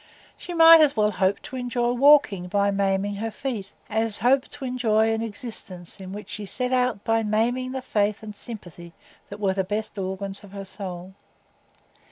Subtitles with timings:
[0.35, 4.65] She might as well hope to enjoy walking by maiming her feet, as hope to
[4.65, 8.93] enjoy an existence in which she set out by maiming the faith and sympathy
[9.29, 11.13] that were the best organs of her soul.